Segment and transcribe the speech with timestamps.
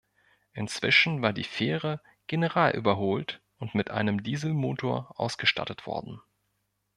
[0.53, 6.19] Inzwischen war die Fähre generalüberholt und mit einem Dieselmotor ausgestattet worden.